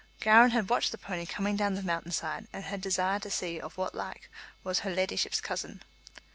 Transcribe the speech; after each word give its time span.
Gowran 0.19 0.49
had 0.49 0.67
watched 0.71 0.91
the 0.91 0.97
pony 0.97 1.27
coming 1.27 1.55
down 1.55 1.75
the 1.75 1.83
mountain 1.83 2.11
side, 2.11 2.47
and 2.51 2.63
had 2.63 2.81
desired 2.81 3.21
to 3.21 3.29
see 3.29 3.59
of 3.59 3.77
what 3.77 3.93
like 3.93 4.31
was 4.63 4.79
"her 4.79 4.89
leddyship's" 4.89 5.39
cousin. 5.41 5.83